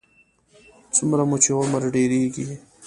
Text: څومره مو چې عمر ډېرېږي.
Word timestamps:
څومره 0.95 1.23
مو 1.29 1.37
چې 1.43 1.49
عمر 1.59 1.81
ډېرېږي. 1.95 2.45